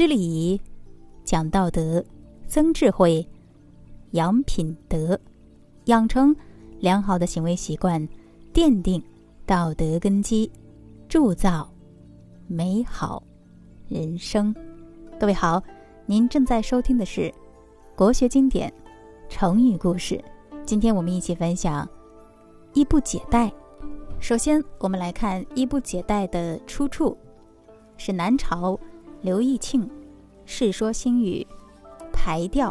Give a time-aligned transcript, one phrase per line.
[0.00, 0.58] 知礼仪，
[1.26, 2.02] 讲道德，
[2.46, 3.28] 增智慧，
[4.12, 5.20] 养品德，
[5.84, 6.34] 养成
[6.78, 8.08] 良好的行为习惯，
[8.54, 9.04] 奠定
[9.44, 10.50] 道德根基，
[11.06, 11.70] 铸造
[12.46, 13.22] 美好
[13.88, 14.54] 人生。
[15.18, 15.62] 各位好，
[16.06, 17.30] 您正在收听的是
[17.94, 18.72] 国学经典
[19.28, 20.18] 成语故事。
[20.64, 21.86] 今天我们一起分享
[22.72, 23.52] “衣不解带”。
[24.18, 27.14] 首先，我们来看“衣不解带”的出处，
[27.98, 28.80] 是南朝
[29.22, 29.82] 刘义庆
[30.46, 31.46] 《世说新语·
[32.10, 32.70] 排调》，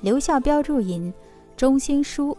[0.00, 1.12] 刘孝标注引
[1.56, 2.30] 《中兴书》。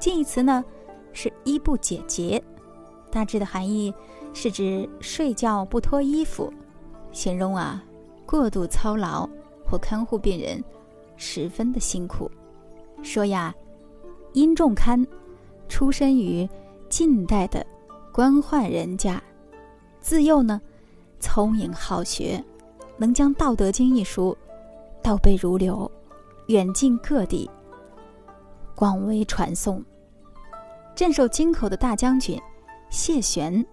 [0.00, 0.64] 近义词呢
[1.12, 2.42] 是“衣不解结”，
[3.08, 3.94] 大致的含义
[4.34, 6.52] 是指睡觉不脱衣服，
[7.12, 7.84] 形容啊。
[8.26, 9.28] 过度操劳
[9.64, 10.62] 或看护病人，
[11.16, 12.28] 十分的辛苦。
[13.00, 13.54] 说呀，
[14.32, 15.06] 殷仲堪
[15.68, 16.48] 出身于
[16.88, 17.64] 近代的
[18.12, 19.22] 官宦人家，
[20.00, 20.60] 自幼呢
[21.20, 22.44] 聪颖好学，
[22.98, 24.36] 能将《道德经》一书
[25.02, 25.90] 倒背如流，
[26.48, 27.50] 远近各地
[28.74, 29.82] 广为传颂。
[30.94, 32.40] 镇守京口的大将军
[32.88, 33.64] 谢玄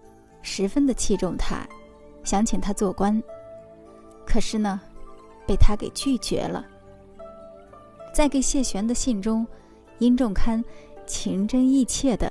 [0.42, 1.66] 十分的器重他，
[2.22, 3.22] 想请他做官。
[4.26, 4.80] 可是呢，
[5.46, 6.64] 被他给拒绝了。
[8.12, 9.46] 在给谢玄的信中，
[9.98, 10.62] 殷仲堪
[11.06, 12.30] 情真意切地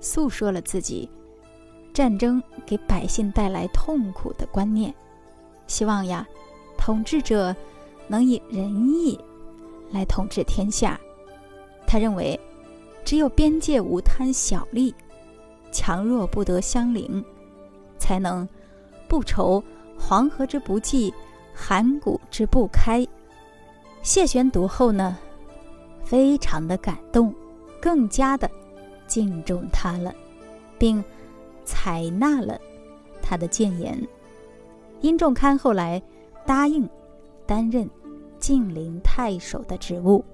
[0.00, 1.08] 诉说了自己
[1.94, 4.92] 战争给百姓带来痛苦的观念，
[5.72, 6.28] 希望呀，
[6.76, 7.56] 统治者
[8.06, 9.18] 能以仁义
[9.90, 11.00] 来统治天下。
[11.86, 12.38] 他认为，
[13.06, 14.94] 只有边界无贪小利，
[15.70, 17.24] 强弱不得相凌，
[17.96, 18.46] 才能
[19.08, 19.64] 不愁
[19.98, 21.10] 黄河之不济。
[21.54, 23.06] 函谷之不开，
[24.02, 25.16] 谢玄读后呢，
[26.04, 27.34] 非常的感动，
[27.80, 28.50] 更加的
[29.06, 30.14] 敬重他了，
[30.78, 31.02] 并
[31.64, 32.60] 采纳了
[33.22, 33.98] 他的谏言。
[35.02, 36.02] 殷仲堪后来
[36.46, 36.88] 答应
[37.46, 37.88] 担任
[38.38, 40.24] 晋陵太守的职务。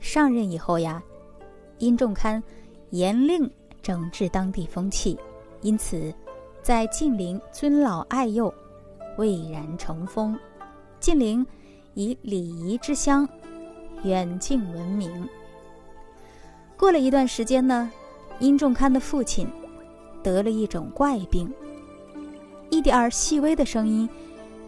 [0.00, 1.02] 上任以后呀，
[1.78, 2.42] 殷仲堪
[2.90, 3.50] 严令
[3.82, 5.18] 整治当地风气，
[5.60, 6.14] 因此
[6.62, 8.52] 在晋陵尊老爱幼。
[9.16, 10.38] 蔚然成风，
[11.00, 11.44] 晋陵
[11.94, 13.28] 以礼仪之乡，
[14.04, 15.28] 远近闻名。
[16.76, 17.90] 过了一段时间呢，
[18.38, 19.44] 殷仲堪的父亲
[20.22, 21.52] 得了一种怪病，
[22.70, 24.08] 一点儿细微的声音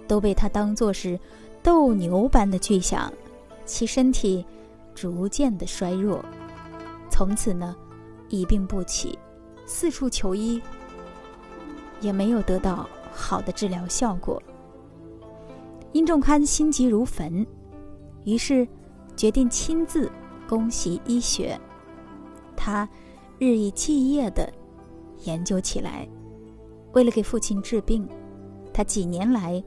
[0.06, 1.18] 都被他当作是
[1.62, 3.12] 斗牛般的巨响，
[3.64, 4.44] 其身体
[4.94, 6.24] 逐渐的衰弱，
[7.10, 7.76] 从此呢
[8.28, 9.18] 一病不起，
[9.66, 10.60] 四处求医，
[12.00, 12.88] 也没有得到。
[13.12, 14.40] 好的治疗效果。
[15.92, 17.44] 殷仲堪心急如焚，
[18.24, 18.66] 于是
[19.16, 20.10] 决定亲自
[20.48, 21.60] 攻习医学。
[22.56, 22.88] 他
[23.38, 24.50] 日以继夜的
[25.24, 26.08] 研究起来。
[26.92, 28.08] 为了给父亲治病，
[28.72, 29.62] 他几年来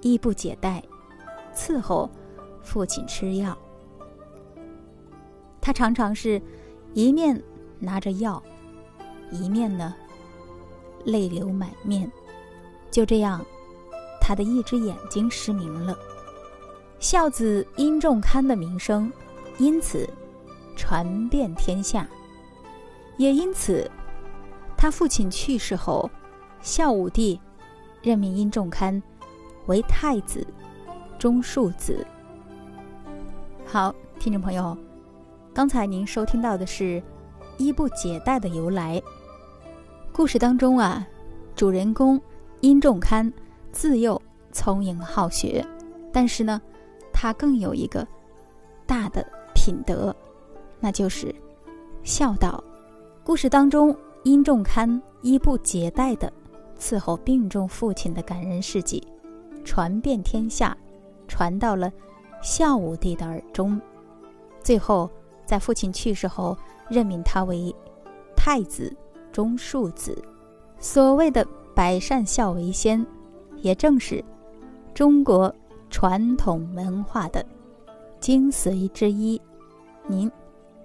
[0.00, 0.82] 衣不解带，
[1.54, 2.08] 伺候
[2.62, 3.56] 父亲吃药。
[5.60, 6.40] 他常常是
[6.94, 7.40] 一面
[7.78, 8.42] 拿着药，
[9.30, 9.94] 一面呢
[11.04, 12.10] 泪流满面。
[12.90, 13.44] 就这样，
[14.20, 15.96] 他的一只眼睛失明了。
[16.98, 19.10] 孝子殷仲堪的名声
[19.58, 20.08] 因此
[20.76, 22.08] 传遍天下，
[23.16, 23.90] 也因此，
[24.76, 26.10] 他父亲去世后，
[26.62, 27.40] 孝武帝
[28.02, 29.02] 任命殷仲堪
[29.66, 30.46] 为太子
[31.18, 32.06] 中庶子。
[33.66, 34.76] 好，听众朋友，
[35.54, 37.02] 刚才您收听到的是
[37.56, 39.00] “衣不解带”的由来。
[40.12, 41.06] 故事当中啊，
[41.54, 42.20] 主人公。
[42.62, 43.32] 殷仲堪
[43.72, 44.20] 自幼
[44.52, 45.66] 聪颖好学，
[46.12, 46.60] 但是呢，
[47.10, 48.06] 他更有一个
[48.84, 50.14] 大的品德，
[50.78, 51.34] 那就是
[52.02, 52.62] 孝道。
[53.24, 56.30] 故事当中，殷仲堪衣不解带的
[56.80, 59.06] 伺候病重父亲的感人事迹，
[59.64, 60.76] 传遍天下，
[61.28, 61.92] 传到了
[62.42, 63.80] 孝武帝的耳中。
[64.60, 65.08] 最后，
[65.46, 66.56] 在父亲去世后，
[66.88, 67.72] 任命他为
[68.34, 68.92] 太子
[69.30, 70.20] 中庶子。
[70.80, 71.46] 所谓的。
[71.72, 73.06] 百善孝为先，
[73.62, 74.22] 也正是
[74.92, 75.54] 中国
[75.88, 77.46] 传统文化的
[78.18, 79.40] 精髓之一。
[80.06, 80.30] 您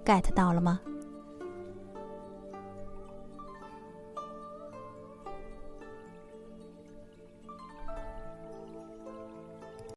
[0.04, 0.80] get 到了吗？